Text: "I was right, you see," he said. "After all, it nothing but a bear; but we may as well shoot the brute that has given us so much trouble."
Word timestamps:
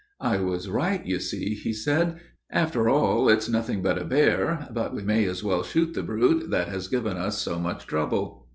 "I 0.23 0.37
was 0.37 0.67
right, 0.67 1.05
you 1.05 1.19
see," 1.19 1.53
he 1.53 1.73
said. 1.73 2.19
"After 2.49 2.89
all, 2.89 3.29
it 3.29 3.47
nothing 3.47 3.83
but 3.83 4.01
a 4.01 4.03
bear; 4.03 4.67
but 4.73 4.95
we 4.95 5.03
may 5.03 5.25
as 5.25 5.43
well 5.43 5.61
shoot 5.61 5.93
the 5.93 6.01
brute 6.01 6.49
that 6.49 6.69
has 6.69 6.87
given 6.87 7.17
us 7.17 7.39
so 7.39 7.59
much 7.59 7.85
trouble." 7.85 8.47